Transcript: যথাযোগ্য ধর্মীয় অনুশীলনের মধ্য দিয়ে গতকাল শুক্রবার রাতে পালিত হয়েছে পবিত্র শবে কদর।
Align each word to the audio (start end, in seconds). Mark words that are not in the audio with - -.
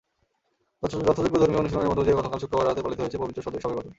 যথাযোগ্য 0.83 1.37
ধর্মীয় 1.41 1.61
অনুশীলনের 1.61 1.89
মধ্য 1.91 2.01
দিয়ে 2.05 2.17
গতকাল 2.19 2.39
শুক্রবার 2.41 2.67
রাতে 2.67 2.81
পালিত 2.83 2.99
হয়েছে 3.01 3.21
পবিত্র 3.21 3.43
শবে 3.45 3.59
কদর। 3.63 3.85